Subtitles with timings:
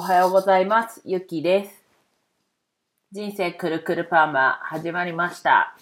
[0.00, 1.02] おはようございます。
[1.04, 1.84] ゆきです。
[3.12, 5.76] 人生くるくるパーマ始まりました。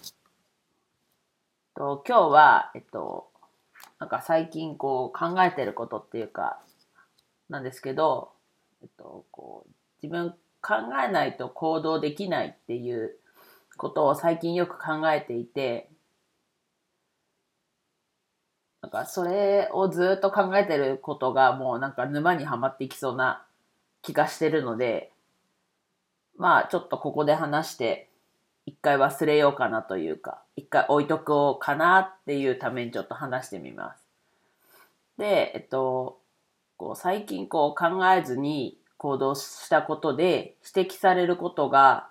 [1.77, 3.29] と今日は、えっと、
[4.01, 6.59] なんか最近こう考えてることっていうか、
[7.49, 8.33] なんですけど、
[8.83, 9.71] えっと、こう
[10.03, 13.15] 自分考えないと行動できないっていう
[13.77, 15.91] ことを最近よく考えていて、
[18.83, 23.45] なんかそれをずっと考えてることがもうなんか沼にはまっていきそうな
[24.09, 25.13] 気がしてるので、
[26.39, 28.09] まあちょっとここで話して
[28.65, 34.03] 一回忘れようかなというか、一回置いとこうかなっていうためにちょっと話してみます。
[35.19, 36.21] で、えっと、
[36.79, 42.09] こう最近こう考えずに行動したことで指摘されることが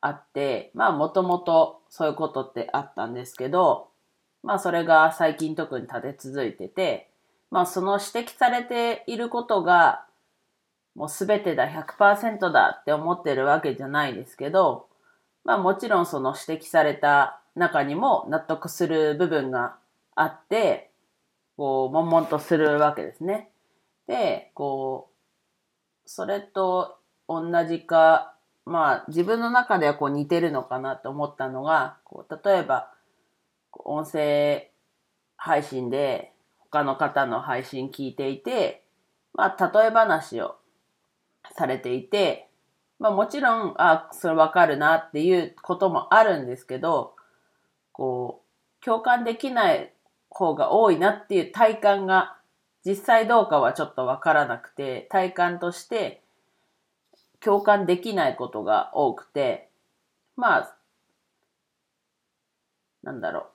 [0.00, 3.88] あって、まあもともとそういうことってあったんですけど、
[4.44, 7.10] まあそれが最近特に立て続いてて、
[7.50, 10.06] まあその指摘されていることが
[10.94, 14.88] もう全てだ、100%だって思ってるわけじゃないですけど、
[15.44, 19.76] まあもちろんその指摘された中にも納得する部分が
[20.14, 20.90] あって、
[21.56, 23.50] こう、悶々とするわけですね。
[24.06, 26.98] で、こう、それと
[27.28, 32.90] 同じか、まあ自分の中ではこう似てるのかなと思ったのが、こう例えば、
[33.72, 34.70] 音声
[35.36, 38.84] 配信で他の方の配信聞いていて、
[39.34, 40.56] まあ例え話を
[41.52, 42.48] されていて、
[42.98, 47.14] まあもちろん、あ、それわかるなっていうこともあるんですけど、
[47.92, 48.42] こ
[48.80, 49.92] う、共感できない
[50.28, 52.36] 方が多いなっていう体感が
[52.84, 56.22] 実際どうかはちょっとわからなくて、体感として
[57.40, 59.68] 共感できないことが多くて、
[60.36, 60.76] まあ、
[63.02, 63.46] なんだろう。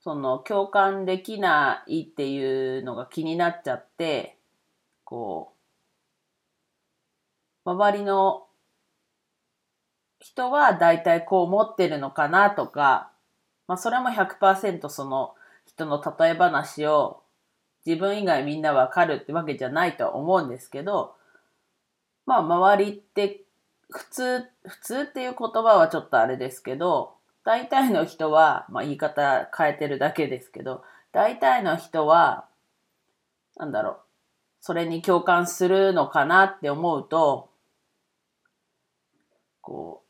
[0.00, 4.38] その共感できないっていうのが気になっちゃって、
[5.04, 5.55] こう、
[7.66, 8.46] 周りの
[10.20, 13.10] 人は大体こう思ってるのかなとか、
[13.66, 15.34] まあそれも100%その
[15.66, 17.22] 人の例え話を
[17.84, 21.14] 自分以外みんなわかるってわけじゃないと思うんですけど、
[22.24, 23.42] まあ周りって
[23.90, 30.82] 普通、普通っていう言葉はちょっとあれですけど、大体の人は、まあ言い方変えてるだけですけど、
[31.12, 32.46] 大体の人は、
[33.56, 33.96] なんだろう、
[34.60, 37.50] それに共感するのかなって思うと、
[39.66, 40.06] こう、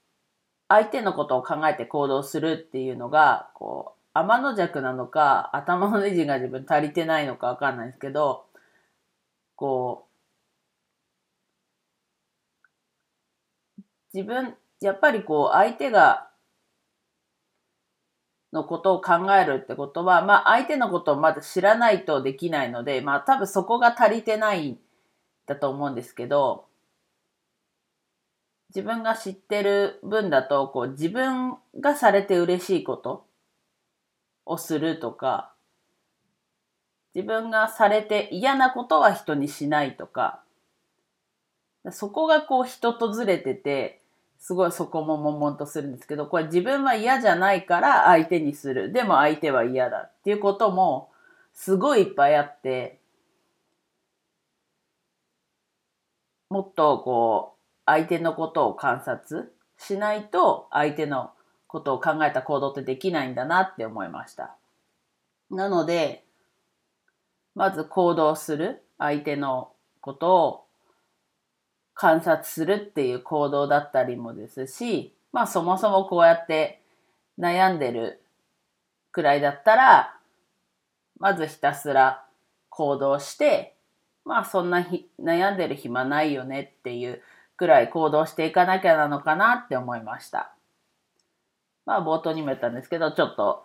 [0.68, 8.44] 相手のことを考えて行動するっていうのが、こう、天の弱なのか、頭のネジが自分足りてないのかわかんないですけど、
[9.56, 10.06] こ
[13.78, 16.28] う、自分、やっぱりこう、相手が、
[18.52, 24.78] のことを考えるってことは、まあ相手のことをまず知らないとできないので、まあ多分そこが足りてないん
[25.46, 26.66] だと思うんですけど、
[28.70, 33.26] 自分が知ってる分だと、こう自分がされて嬉しいこと
[34.44, 35.52] をするとか、
[37.14, 40.42] 自分がされて嫌なことは人にしないとか、
[41.90, 44.02] そこがこう人とずれてて、
[44.38, 48.92] すごいそこも悶々とするんですけど、これ自分は嫌じゃないから相手にする。
[48.92, 51.10] でも相手は嫌だっていうことも
[51.54, 53.00] すごいいっぱいあって、
[56.50, 57.55] もっとこう
[57.86, 61.30] 相手のことを観察しないと相手の
[61.66, 64.56] ことを考えた行動ってできないんだなって思いました。
[65.50, 66.24] なので、
[67.54, 70.64] まず行動する相手のことを
[71.94, 76.82] 観察するっていう行動だったりもですし、まあそもそもこうやって
[77.38, 78.22] 悩んでる
[79.12, 80.14] くらいだったら、
[81.18, 82.24] まずひたすら
[82.68, 83.74] 行動して、
[84.24, 84.86] まあそんな
[85.22, 87.22] 悩んでる暇ないよねっていう
[87.56, 90.52] くらい行動していかなきゃなのかなって思いました。
[91.86, 93.64] まあ冒頭にも言ったんですけど、ちょっと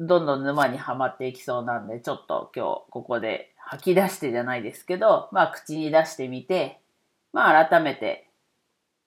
[0.00, 6.80] どんどん沼にはまっていきそうなんで、ちょっと今日ここで吐き出してじゃないですけど、まあ口に出してみて、
[7.32, 8.28] まあ改めて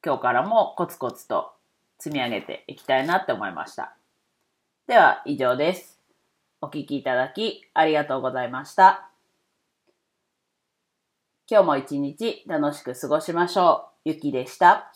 [0.06, 1.52] 今日からもコツコツと
[1.98, 3.96] 積み上げていきたいなって思いました。
[4.88, 6.00] では以上です。
[6.62, 9.13] お聞きいただきありがとうございました。
[11.50, 14.10] 今日も一日楽しく過ごしましょう。
[14.10, 14.92] ゆきでした。